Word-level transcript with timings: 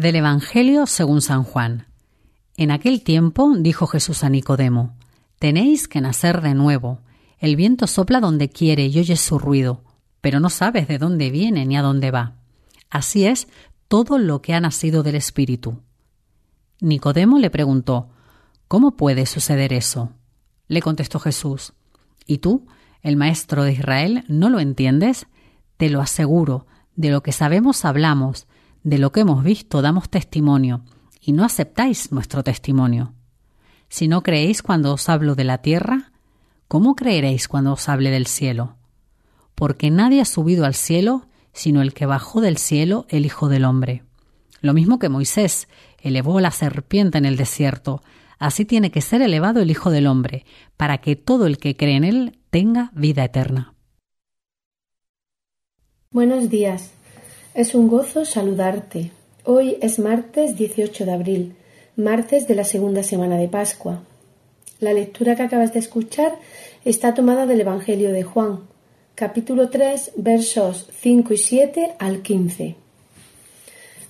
Del 0.00 0.16
Evangelio 0.16 0.86
según 0.86 1.20
San 1.20 1.44
Juan. 1.44 1.86
En 2.56 2.70
aquel 2.70 3.02
tiempo 3.02 3.52
dijo 3.58 3.86
Jesús 3.86 4.24
a 4.24 4.30
Nicodemo, 4.30 4.96
Tenéis 5.38 5.88
que 5.88 6.00
nacer 6.00 6.40
de 6.40 6.54
nuevo. 6.54 7.00
El 7.38 7.54
viento 7.54 7.86
sopla 7.86 8.18
donde 8.18 8.48
quiere 8.48 8.86
y 8.86 8.98
oyes 8.98 9.20
su 9.20 9.38
ruido 9.38 9.84
pero 10.22 10.40
no 10.40 10.48
sabes 10.48 10.88
de 10.88 10.96
dónde 10.96 11.30
viene 11.30 11.66
ni 11.66 11.76
a 11.76 11.82
dónde 11.82 12.10
va. 12.10 12.36
Así 12.88 13.26
es 13.26 13.46
todo 13.88 14.16
lo 14.16 14.40
que 14.40 14.54
ha 14.54 14.60
nacido 14.60 15.02
del 15.02 15.16
Espíritu. 15.16 15.82
Nicodemo 16.80 17.38
le 17.38 17.50
preguntó, 17.50 18.08
¿Cómo 18.68 18.96
puede 18.96 19.26
suceder 19.26 19.74
eso? 19.74 20.14
Le 20.66 20.80
contestó 20.80 21.18
Jesús, 21.18 21.74
¿y 22.26 22.38
tú, 22.38 22.66
el 23.02 23.18
Maestro 23.18 23.64
de 23.64 23.74
Israel, 23.74 24.24
no 24.28 24.48
lo 24.48 24.60
entiendes? 24.60 25.26
Te 25.76 25.90
lo 25.90 26.00
aseguro, 26.00 26.66
de 26.96 27.10
lo 27.10 27.22
que 27.22 27.32
sabemos 27.32 27.84
hablamos, 27.84 28.46
de 28.82 28.98
lo 28.98 29.12
que 29.12 29.20
hemos 29.20 29.44
visto 29.44 29.82
damos 29.82 30.08
testimonio, 30.08 30.82
y 31.20 31.32
no 31.32 31.44
aceptáis 31.44 32.12
nuestro 32.12 32.42
testimonio. 32.42 33.14
Si 33.88 34.08
no 34.08 34.22
creéis 34.22 34.62
cuando 34.62 34.92
os 34.92 35.08
hablo 35.08 35.34
de 35.34 35.44
la 35.44 35.58
tierra, 35.58 36.12
¿cómo 36.68 36.94
creeréis 36.94 37.48
cuando 37.48 37.72
os 37.72 37.88
hable 37.88 38.10
del 38.10 38.26
cielo? 38.26 38.76
porque 39.60 39.90
nadie 39.90 40.22
ha 40.22 40.24
subido 40.24 40.64
al 40.64 40.74
cielo 40.74 41.26
sino 41.52 41.82
el 41.82 41.92
que 41.92 42.06
bajó 42.06 42.40
del 42.40 42.56
cielo, 42.56 43.04
el 43.10 43.26
Hijo 43.26 43.50
del 43.50 43.66
Hombre. 43.66 44.04
Lo 44.62 44.72
mismo 44.72 44.98
que 44.98 45.10
Moisés 45.10 45.68
elevó 45.98 46.40
la 46.40 46.50
serpiente 46.50 47.18
en 47.18 47.26
el 47.26 47.36
desierto, 47.36 48.02
así 48.38 48.64
tiene 48.64 48.90
que 48.90 49.02
ser 49.02 49.20
elevado 49.20 49.60
el 49.60 49.70
Hijo 49.70 49.90
del 49.90 50.06
Hombre, 50.06 50.46
para 50.78 50.98
que 50.98 51.14
todo 51.14 51.46
el 51.46 51.58
que 51.58 51.76
cree 51.76 51.96
en 51.96 52.04
él 52.04 52.38
tenga 52.48 52.90
vida 52.94 53.22
eterna. 53.22 53.74
Buenos 56.10 56.48
días. 56.48 56.92
Es 57.52 57.74
un 57.74 57.88
gozo 57.88 58.24
saludarte. 58.24 59.10
Hoy 59.44 59.76
es 59.80 59.98
martes 59.98 60.56
18 60.56 61.04
de 61.04 61.12
abril, 61.12 61.56
martes 61.96 62.46
de 62.46 62.54
la 62.54 62.62
segunda 62.62 63.02
semana 63.02 63.38
de 63.38 63.48
Pascua. 63.48 64.04
La 64.78 64.92
lectura 64.92 65.34
que 65.34 65.42
acabas 65.42 65.72
de 65.72 65.80
escuchar 65.80 66.38
está 66.84 67.12
tomada 67.12 67.46
del 67.46 67.62
Evangelio 67.62 68.12
de 68.12 68.22
Juan, 68.22 68.60
capítulo 69.16 69.68
3, 69.68 70.12
versos 70.14 70.90
5 71.00 71.34
y 71.34 71.38
7 71.38 71.94
al 71.98 72.22
15. 72.22 72.76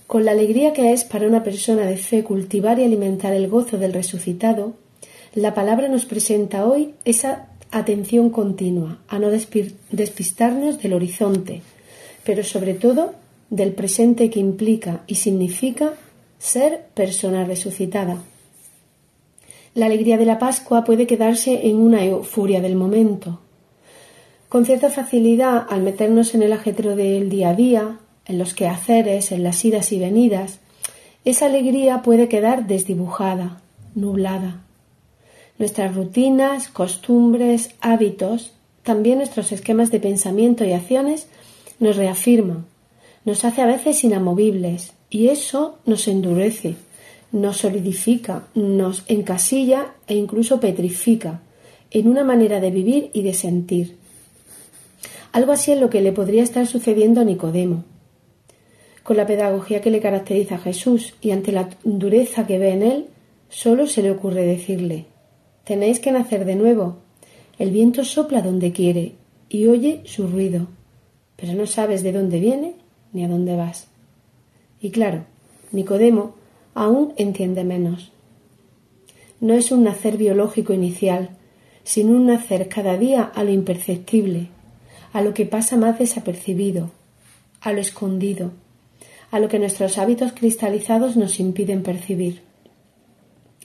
Con 0.05 0.23
la 0.23 0.33
alegría 0.33 0.71
que 0.71 0.93
es 0.93 1.03
para 1.03 1.25
una 1.25 1.41
persona 1.41 1.87
de 1.87 1.97
fe 1.97 2.23
cultivar 2.23 2.77
y 2.77 2.83
alimentar 2.83 3.33
el 3.33 3.47
gozo 3.47 3.79
del 3.79 3.93
resucitado, 3.93 4.75
la 5.33 5.55
palabra 5.55 5.87
nos 5.87 6.05
presenta 6.05 6.67
hoy 6.67 6.93
esa 7.05 7.47
atención 7.71 8.29
continua 8.29 8.99
a 9.07 9.17
no 9.17 9.31
despistarnos 9.31 10.79
del 10.79 10.93
horizonte, 10.93 11.63
pero 12.23 12.43
sobre 12.43 12.75
todo 12.75 13.19
del 13.51 13.73
presente 13.73 14.29
que 14.29 14.39
implica 14.39 15.03
y 15.05 15.15
significa 15.15 15.93
ser 16.39 16.85
persona 16.95 17.43
resucitada. 17.43 18.17
La 19.75 19.85
alegría 19.85 20.17
de 20.17 20.25
la 20.25 20.39
Pascua 20.39 20.83
puede 20.83 21.05
quedarse 21.05 21.67
en 21.67 21.77
una 21.77 22.03
euforia 22.03 22.61
del 22.61 22.75
momento, 22.75 23.41
con 24.49 24.65
cierta 24.65 24.89
facilidad 24.89 25.67
al 25.69 25.81
meternos 25.81 26.33
en 26.33 26.43
el 26.43 26.53
ajetro 26.53 26.95
del 26.95 27.29
día 27.29 27.49
a 27.49 27.55
día, 27.55 27.99
en 28.25 28.37
los 28.37 28.53
quehaceres, 28.53 29.31
en 29.31 29.43
las 29.43 29.63
idas 29.63 29.91
y 29.91 29.99
venidas, 29.99 30.59
esa 31.23 31.45
alegría 31.45 32.01
puede 32.01 32.27
quedar 32.27 32.67
desdibujada, 32.67 33.61
nublada. 33.95 34.61
Nuestras 35.57 35.93
rutinas, 35.93 36.69
costumbres, 36.69 37.75
hábitos, 37.81 38.53
también 38.83 39.19
nuestros 39.19 39.51
esquemas 39.51 39.91
de 39.91 39.99
pensamiento 39.99 40.65
y 40.65 40.71
acciones 40.71 41.27
nos 41.79 41.97
reafirman, 41.97 42.65
nos 43.25 43.45
hace 43.45 43.61
a 43.61 43.67
veces 43.67 44.03
inamovibles 44.03 44.93
y 45.09 45.27
eso 45.27 45.77
nos 45.85 46.07
endurece, 46.07 46.75
nos 47.31 47.57
solidifica, 47.57 48.47
nos 48.55 49.03
encasilla 49.07 49.93
e 50.07 50.15
incluso 50.15 50.59
petrifica 50.59 51.41
en 51.91 52.07
una 52.07 52.23
manera 52.23 52.59
de 52.59 52.71
vivir 52.71 53.11
y 53.13 53.21
de 53.21 53.33
sentir. 53.33 53.97
Algo 55.31 55.51
así 55.51 55.71
es 55.71 55.79
lo 55.79 55.89
que 55.89 56.01
le 56.01 56.11
podría 56.11 56.43
estar 56.43 56.65
sucediendo 56.67 57.21
a 57.21 57.23
Nicodemo. 57.23 57.83
Con 59.03 59.17
la 59.17 59.25
pedagogía 59.25 59.81
que 59.81 59.91
le 59.91 60.01
caracteriza 60.01 60.55
a 60.55 60.59
Jesús 60.59 61.13
y 61.21 61.31
ante 61.31 61.51
la 61.51 61.69
dureza 61.83 62.45
que 62.47 62.59
ve 62.59 62.71
en 62.71 62.83
él, 62.83 63.07
solo 63.49 63.87
se 63.87 64.01
le 64.01 64.11
ocurre 64.11 64.45
decirle 64.45 65.05
Tenéis 65.63 65.99
que 65.99 66.11
nacer 66.11 66.45
de 66.45 66.55
nuevo. 66.55 66.97
El 67.59 67.71
viento 67.71 68.03
sopla 68.03 68.41
donde 68.41 68.71
quiere 68.71 69.13
y 69.47 69.67
oye 69.67 70.01
su 70.05 70.27
ruido, 70.27 70.67
pero 71.35 71.53
no 71.53 71.67
sabes 71.67 72.03
de 72.03 72.11
dónde 72.11 72.39
viene 72.39 72.80
ni 73.13 73.23
a 73.23 73.27
dónde 73.27 73.55
vas. 73.55 73.87
Y 74.79 74.91
claro, 74.91 75.25
Nicodemo 75.71 76.35
aún 76.73 77.13
entiende 77.17 77.63
menos. 77.63 78.11
No 79.39 79.53
es 79.53 79.71
un 79.71 79.83
nacer 79.83 80.17
biológico 80.17 80.73
inicial, 80.73 81.29
sino 81.83 82.11
un 82.11 82.27
nacer 82.27 82.67
cada 82.67 82.97
día 82.97 83.23
a 83.23 83.43
lo 83.43 83.51
imperceptible, 83.51 84.49
a 85.13 85.21
lo 85.21 85.33
que 85.33 85.45
pasa 85.45 85.77
más 85.77 85.99
desapercibido, 85.99 86.91
a 87.59 87.73
lo 87.73 87.81
escondido, 87.81 88.51
a 89.31 89.39
lo 89.39 89.49
que 89.49 89.59
nuestros 89.59 89.97
hábitos 89.97 90.33
cristalizados 90.33 91.17
nos 91.17 91.39
impiden 91.39 91.83
percibir. 91.83 92.41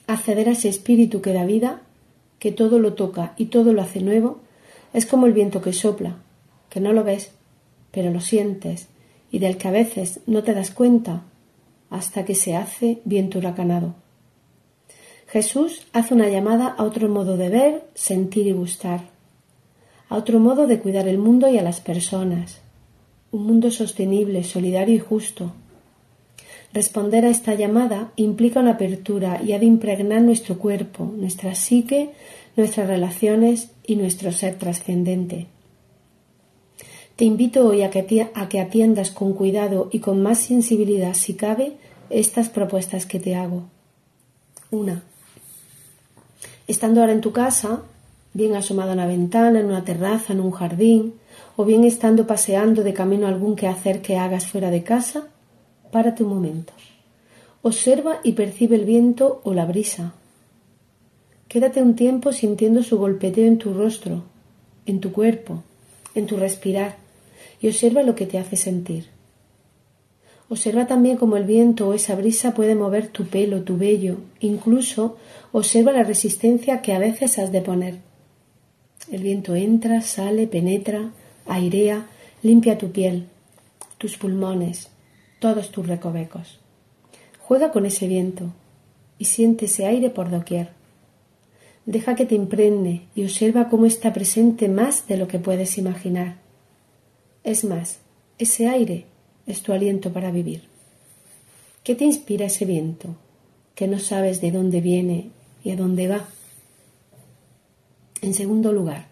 Acceder 0.07 0.49
a 0.49 0.53
ese 0.53 0.69
espíritu 0.69 1.21
que 1.21 1.33
da 1.33 1.45
vida, 1.45 1.81
que 2.39 2.51
todo 2.51 2.79
lo 2.79 2.93
toca 2.93 3.33
y 3.37 3.45
todo 3.45 3.73
lo 3.73 3.81
hace 3.81 4.01
nuevo, 4.01 4.39
es 4.93 5.05
como 5.05 5.25
el 5.25 5.33
viento 5.33 5.61
que 5.61 5.73
sopla, 5.73 6.17
que 6.69 6.79
no 6.79 6.93
lo 6.93 7.03
ves, 7.03 7.31
pero 7.91 8.11
lo 8.11 8.21
sientes 8.21 8.87
y 9.31 9.39
del 9.39 9.57
que 9.57 9.67
a 9.67 9.71
veces 9.71 10.19
no 10.25 10.43
te 10.43 10.53
das 10.53 10.71
cuenta 10.71 11.23
hasta 11.89 12.25
que 12.25 12.35
se 12.35 12.55
hace 12.55 13.01
viento 13.05 13.39
huracanado. 13.39 13.95
Jesús 15.27 15.85
hace 15.93 16.13
una 16.13 16.29
llamada 16.29 16.67
a 16.67 16.83
otro 16.83 17.09
modo 17.09 17.37
de 17.37 17.49
ver, 17.49 17.83
sentir 17.95 18.47
y 18.47 18.53
gustar 18.53 19.17
a 20.09 20.15
otro 20.15 20.39
modo 20.39 20.67
de 20.67 20.79
cuidar 20.79 21.07
el 21.07 21.17
mundo 21.17 21.49
y 21.49 21.57
a 21.57 21.61
las 21.61 21.81
personas, 21.81 22.61
un 23.31 23.45
mundo 23.45 23.71
sostenible, 23.71 24.43
solidario 24.43 24.95
y 24.95 24.99
justo. 24.99 25.51
Responder 26.73 27.25
a 27.25 27.29
esta 27.29 27.55
llamada 27.55 28.11
implica 28.15 28.59
una 28.59 28.71
apertura 28.71 29.41
y 29.43 29.53
ha 29.53 29.59
de 29.59 29.65
impregnar 29.65 30.21
nuestro 30.21 30.57
cuerpo, 30.57 31.11
nuestra 31.17 31.55
psique, 31.55 32.11
nuestras 32.55 32.87
relaciones 32.87 33.71
y 33.85 33.95
nuestro 33.95 34.31
ser 34.31 34.55
trascendente. 34.55 35.47
Te 37.17 37.25
invito 37.25 37.67
hoy 37.67 37.81
a 37.81 37.89
que, 37.89 38.59
atiendas 38.59 39.09
con 39.09 39.33
cuidado 39.33 39.89
y 39.91 40.01
con 40.01 40.21
más 40.21 40.37
sensibilidad, 40.37 41.15
si 41.15 41.33
cabe, 41.33 41.73
estas 42.11 42.47
propuestas 42.47 43.07
que 43.07 43.19
te 43.19 43.33
hago. 43.33 43.63
Una. 44.69 45.01
Estando 46.67 47.01
ahora 47.01 47.13
en 47.13 47.21
tu 47.21 47.31
casa, 47.31 47.81
bien 48.33 48.55
asomado 48.55 48.91
a 48.91 48.93
una 48.93 49.07
ventana, 49.07 49.59
en 49.59 49.65
una 49.65 49.83
terraza, 49.83 50.33
en 50.33 50.41
un 50.41 50.51
jardín, 50.51 51.15
o 51.55 51.65
bien 51.65 51.85
estando 51.85 52.27
paseando 52.27 52.83
de 52.83 52.93
camino 52.93 53.25
a 53.25 53.29
algún 53.29 53.55
quehacer 53.55 54.03
que 54.03 54.17
hagas 54.17 54.45
fuera 54.45 54.69
de 54.69 54.83
casa, 54.83 55.27
párate 55.91 56.21
un 56.21 56.29
momento. 56.29 56.73
Observa 57.63 58.19
y 58.21 58.33
percibe 58.33 58.75
el 58.75 58.85
viento 58.85 59.41
o 59.43 59.55
la 59.55 59.65
brisa. 59.65 60.13
Quédate 61.47 61.81
un 61.81 61.95
tiempo 61.95 62.31
sintiendo 62.31 62.83
su 62.83 62.99
golpeteo 62.99 63.47
en 63.47 63.57
tu 63.57 63.73
rostro, 63.73 64.21
en 64.85 64.99
tu 64.99 65.11
cuerpo, 65.11 65.63
en 66.13 66.27
tu 66.27 66.37
respirar, 66.37 67.06
y 67.61 67.67
observa 67.67 68.03
lo 68.03 68.15
que 68.15 68.25
te 68.25 68.37
hace 68.37 68.55
sentir. 68.55 69.07
Observa 70.49 70.87
también 70.87 71.17
cómo 71.17 71.35
el 71.35 71.43
viento 71.43 71.89
o 71.89 71.93
esa 71.93 72.15
brisa 72.15 72.53
puede 72.53 72.75
mover 72.75 73.09
tu 73.09 73.25
pelo, 73.25 73.63
tu 73.63 73.77
vello, 73.77 74.17
incluso 74.39 75.17
observa 75.51 75.91
la 75.91 76.03
resistencia 76.03 76.81
que 76.81 76.93
a 76.93 76.99
veces 76.99 77.37
has 77.37 77.51
de 77.51 77.61
poner. 77.61 77.95
El 79.11 79.23
viento 79.23 79.55
entra, 79.55 80.01
sale, 80.01 80.47
penetra, 80.47 81.11
airea, 81.47 82.07
limpia 82.43 82.77
tu 82.77 82.91
piel, 82.91 83.25
tus 83.97 84.17
pulmones, 84.17 84.89
todos 85.39 85.71
tus 85.71 85.85
recovecos. 85.85 86.59
Juega 87.39 87.71
con 87.71 87.85
ese 87.85 88.07
viento 88.07 88.53
y 89.17 89.25
siente 89.25 89.65
ese 89.65 89.85
aire 89.85 90.09
por 90.09 90.29
doquier. 90.29 90.69
Deja 91.85 92.15
que 92.15 92.25
te 92.25 92.35
impregne 92.35 93.07
y 93.15 93.23
observa 93.23 93.69
cómo 93.69 93.85
está 93.85 94.13
presente 94.13 94.67
más 94.67 95.07
de 95.07 95.17
lo 95.17 95.27
que 95.27 95.39
puedes 95.39 95.77
imaginar. 95.77 96.46
Es 97.47 97.63
más, 97.63 97.99
ese 98.37 98.67
aire 98.67 99.05
es 99.45 99.61
tu 99.61 99.71
aliento 99.71 100.11
para 100.11 100.31
vivir. 100.31 100.63
¿Qué 101.81 101.95
te 101.95 102.03
inspira 102.03 102.47
ese 102.47 102.65
viento? 102.65 103.15
que 103.77 103.87
no 103.87 103.99
sabes 103.99 104.41
de 104.41 104.51
dónde 104.51 104.81
viene 104.81 105.29
y 105.63 105.69
a 105.69 105.75
dónde 105.75 106.07
va. 106.07 106.25
En 108.23 108.33
segundo 108.33 108.73
lugar, 108.73 109.05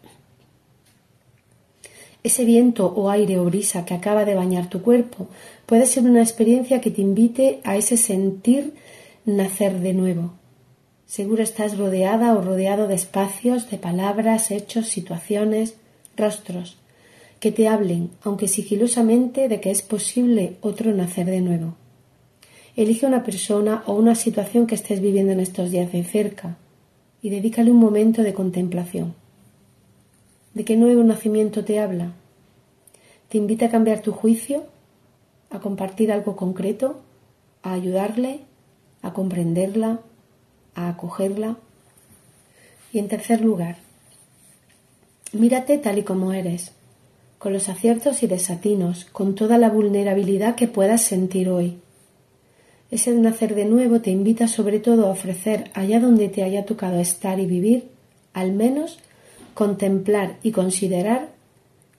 ese 2.24 2.44
viento 2.46 2.88
o 2.88 3.12
aire 3.12 3.38
o 3.38 3.46
brisa 3.46 3.86
que 3.86 3.94
acaba 3.94 4.26
de 4.26 4.34
bañar 4.34 4.68
tu 4.68 4.82
cuerpo 4.82 5.28
puede 5.68 5.86
ser 5.86 6.04
una 6.04 6.24
experiencia 6.24 6.82
que 6.82 6.90
te 6.90 7.04
invite 7.04 7.62
a 7.64 7.78
ese 7.78 7.96
sentir 7.96 8.74
nacer 9.24 9.80
de 9.82 9.94
nuevo. 9.94 10.34
Seguro 11.06 11.44
estás 11.44 11.78
rodeada 11.78 12.34
o 12.34 12.42
rodeado 12.42 12.88
de 12.88 12.96
espacios, 12.96 13.70
de 13.70 13.78
palabras, 13.78 14.50
hechos, 14.50 14.88
situaciones, 14.88 15.76
rostros, 16.18 16.78
que 17.46 17.52
te 17.52 17.68
hablen, 17.68 18.10
aunque 18.24 18.48
sigilosamente, 18.48 19.48
de 19.48 19.62
que 19.62 19.70
es 19.70 19.84
posible 19.84 20.58
otro 20.62 20.92
nacer 20.96 21.28
de 21.28 21.42
nuevo. 21.42 21.76
Elige 22.76 23.06
una 23.06 23.24
persona 23.24 23.84
o 23.86 23.94
una 23.94 24.16
situación 24.16 24.66
que 24.66 24.74
estés 24.74 25.00
viviendo 25.00 25.32
en 25.32 25.40
estos 25.40 25.70
días 25.70 25.92
de 25.92 26.04
cerca 26.04 26.58
y 27.22 27.30
dedícale 27.30 27.70
un 27.70 27.78
momento 27.78 28.24
de 28.24 28.34
contemplación. 28.34 29.14
¿De 30.56 30.66
qué 30.66 30.76
nuevo 30.76 31.04
nacimiento 31.04 31.64
te 31.64 31.80
habla? 31.80 32.14
¿Te 33.30 33.38
invita 33.38 33.68
a 33.68 33.70
cambiar 33.70 34.02
tu 34.02 34.12
juicio? 34.12 34.64
¿A 35.52 35.60
compartir 35.60 36.12
algo 36.12 36.36
concreto? 36.36 37.00
¿A 37.62 37.74
ayudarle? 37.74 38.40
¿A 39.04 39.14
comprenderla? 39.14 40.00
¿A 40.74 40.90
acogerla? 40.90 41.58
Y 42.92 42.98
en 42.98 43.08
tercer 43.08 43.42
lugar, 43.42 43.78
mírate 45.32 45.78
tal 45.78 46.00
y 46.00 46.04
como 46.04 46.34
eres, 46.34 46.72
con 47.38 47.54
los 47.54 47.70
aciertos 47.70 48.24
y 48.24 48.28
desatinos, 48.28 49.06
con 49.06 49.36
toda 49.36 49.58
la 49.58 49.70
vulnerabilidad 49.70 50.56
que 50.56 50.68
puedas 50.68 51.02
sentir 51.02 51.50
hoy 51.50 51.78
ese 52.92 53.14
nacer 53.14 53.56
de 53.56 53.66
nuevo 53.66 54.00
te 54.00 54.12
invita 54.12 54.48
sobre 54.48 54.80
todo 54.80 55.08
a 55.08 55.12
ofrecer, 55.12 55.72
allá 55.74 56.00
donde 56.00 56.30
te 56.30 56.44
haya 56.44 56.66
tocado 56.66 57.00
estar 57.00 57.40
y 57.40 57.46
vivir, 57.46 57.90
al 58.34 58.52
menos 58.52 59.00
contemplar 59.54 60.38
y 60.44 60.52
considerar 60.52 61.30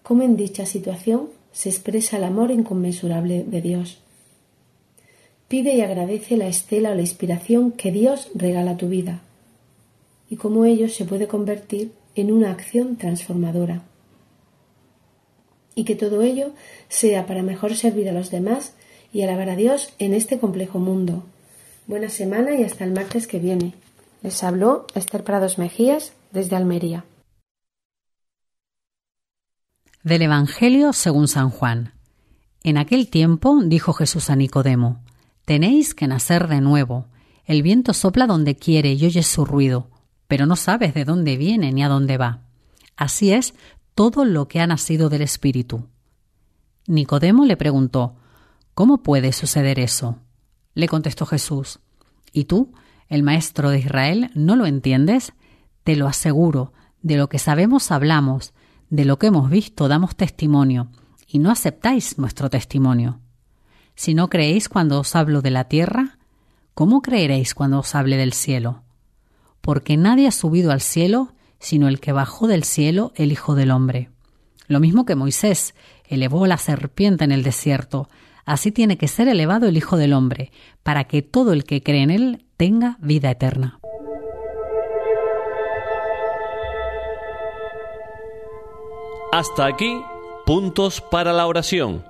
cómo 0.02 0.22
en 0.22 0.36
dicha 0.36 0.64
situación 0.64 1.28
se 1.52 1.70
expresa 1.70 2.18
el 2.18 2.24
amor 2.24 2.50
inconmensurable 2.50 3.44
de 3.44 3.60
Dios. 3.60 3.98
Pide 5.48 5.74
y 5.74 5.80
agradece 5.80 6.36
la 6.36 6.48
estela 6.48 6.90
o 6.90 6.94
la 6.94 7.00
inspiración 7.00 7.72
que 7.72 7.90
Dios 7.90 8.30
regala 8.34 8.72
a 8.72 8.76
tu 8.76 8.88
vida 8.88 9.22
y 10.30 10.36
cómo 10.36 10.64
ello 10.64 10.88
se 10.88 11.04
puede 11.04 11.26
convertir 11.26 11.92
en 12.14 12.32
una 12.32 12.50
acción 12.50 12.96
transformadora. 12.96 13.82
Y 15.76 15.84
que 15.84 15.94
todo 15.94 16.22
ello 16.22 16.50
sea 16.88 17.26
para 17.26 17.44
mejor 17.44 17.76
servir 17.76 18.08
a 18.08 18.12
los 18.12 18.32
demás 18.32 18.72
y 19.12 19.22
alabar 19.22 19.50
a 19.50 19.56
Dios 19.56 19.92
en 20.00 20.14
este 20.14 20.40
complejo 20.40 20.80
mundo. 20.80 21.22
Buena 21.86 22.08
semana 22.08 22.56
y 22.56 22.64
hasta 22.64 22.82
el 22.82 22.92
martes 22.92 23.28
que 23.28 23.38
viene. 23.38 23.74
Les 24.22 24.42
habló 24.42 24.86
Esther 24.94 25.22
Prados 25.22 25.58
Mejías 25.58 26.12
desde 26.32 26.56
Almería. 26.56 27.04
Del 30.02 30.22
Evangelio 30.22 30.92
según 30.92 31.28
San 31.28 31.50
Juan. 31.50 31.92
En 32.64 32.78
aquel 32.78 33.08
tiempo 33.08 33.60
dijo 33.62 33.92
Jesús 33.92 34.30
a 34.30 34.36
Nicodemo, 34.36 35.04
Tenéis 35.44 35.94
que 35.94 36.08
nacer 36.08 36.48
de 36.48 36.60
nuevo. 36.60 37.06
El 37.44 37.62
viento 37.62 37.92
sopla 37.92 38.26
donde 38.26 38.56
quiere 38.56 38.94
y 38.94 39.04
oyes 39.04 39.26
su 39.26 39.44
ruido, 39.44 39.90
pero 40.26 40.46
no 40.46 40.56
sabes 40.56 40.94
de 40.94 41.04
dónde 41.04 41.36
viene 41.36 41.70
ni 41.70 41.84
a 41.84 41.88
dónde 41.88 42.16
va. 42.16 42.40
Así 42.96 43.32
es 43.32 43.54
todo 43.96 44.26
lo 44.26 44.46
que 44.46 44.60
ha 44.60 44.66
nacido 44.66 45.08
del 45.08 45.22
Espíritu. 45.22 45.88
Nicodemo 46.86 47.46
le 47.46 47.56
preguntó, 47.56 48.14
¿Cómo 48.74 48.98
puede 48.98 49.32
suceder 49.32 49.78
eso? 49.80 50.18
Le 50.74 50.86
contestó 50.86 51.24
Jesús. 51.24 51.80
¿Y 52.30 52.44
tú, 52.44 52.74
el 53.08 53.22
Maestro 53.22 53.70
de 53.70 53.78
Israel, 53.78 54.30
no 54.34 54.54
lo 54.54 54.66
entiendes? 54.66 55.32
Te 55.82 55.96
lo 55.96 56.08
aseguro, 56.08 56.74
de 57.00 57.16
lo 57.16 57.30
que 57.30 57.38
sabemos 57.38 57.90
hablamos, 57.90 58.52
de 58.90 59.06
lo 59.06 59.18
que 59.18 59.28
hemos 59.28 59.48
visto 59.48 59.88
damos 59.88 60.14
testimonio, 60.14 60.88
y 61.26 61.38
no 61.38 61.50
aceptáis 61.50 62.18
nuestro 62.18 62.50
testimonio. 62.50 63.20
Si 63.94 64.12
no 64.12 64.28
creéis 64.28 64.68
cuando 64.68 65.00
os 65.00 65.16
hablo 65.16 65.40
de 65.40 65.50
la 65.50 65.64
tierra, 65.64 66.18
¿cómo 66.74 67.00
creeréis 67.00 67.54
cuando 67.54 67.78
os 67.78 67.94
hable 67.94 68.18
del 68.18 68.34
cielo? 68.34 68.82
Porque 69.62 69.96
nadie 69.96 70.28
ha 70.28 70.32
subido 70.32 70.70
al 70.70 70.82
cielo 70.82 71.32
sino 71.58 71.88
el 71.88 72.00
que 72.00 72.12
bajó 72.12 72.46
del 72.46 72.64
cielo, 72.64 73.12
el 73.16 73.32
Hijo 73.32 73.54
del 73.54 73.70
Hombre. 73.70 74.10
Lo 74.68 74.80
mismo 74.80 75.04
que 75.06 75.14
Moisés 75.14 75.74
elevó 76.08 76.46
la 76.46 76.58
serpiente 76.58 77.24
en 77.24 77.32
el 77.32 77.42
desierto, 77.42 78.08
Así 78.46 78.70
tiene 78.70 78.96
que 78.96 79.08
ser 79.08 79.26
elevado 79.26 79.66
el 79.66 79.76
Hijo 79.76 79.96
del 79.96 80.12
Hombre, 80.12 80.52
para 80.84 81.04
que 81.04 81.20
todo 81.20 81.52
el 81.52 81.64
que 81.64 81.82
cree 81.82 82.02
en 82.02 82.10
Él 82.10 82.44
tenga 82.56 82.96
vida 83.00 83.30
eterna. 83.32 83.80
Hasta 89.32 89.66
aquí, 89.66 90.00
puntos 90.46 91.00
para 91.00 91.32
la 91.32 91.46
oración. 91.46 92.04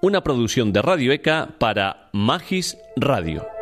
Una 0.00 0.22
producción 0.22 0.72
de 0.72 0.80
Radio 0.80 1.12
ECA 1.12 1.50
para 1.58 2.08
Magis 2.12 2.78
Radio. 2.96 3.53